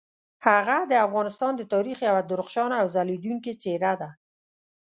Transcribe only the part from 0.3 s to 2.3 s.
هغه د افغانستان د تاریخ یوه